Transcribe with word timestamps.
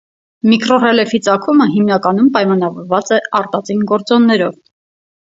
Միկրոռելիեֆի 0.53 1.19
ծագումը 1.27 1.69
հիմնականում 1.75 2.33
պայմանավորված 2.39 3.15
է 3.19 3.23
արտածին 3.45 3.89
գործոններով։ 3.97 4.63